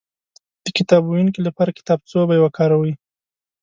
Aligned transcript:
د 0.63 0.67
کتاب 0.77 1.03
ويونکي 1.07 1.39
لپاره 1.47 1.75
کتابڅوبی 1.77 2.37
وکاروئ 2.41 2.93